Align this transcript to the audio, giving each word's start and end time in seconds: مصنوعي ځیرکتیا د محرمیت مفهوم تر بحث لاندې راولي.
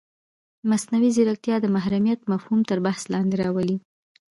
مصنوعي 0.69 1.09
ځیرکتیا 1.15 1.55
د 1.61 1.65
محرمیت 1.75 2.19
مفهوم 2.31 2.59
تر 2.69 2.77
بحث 2.85 3.03
لاندې 3.13 3.35
راولي. 3.43 3.77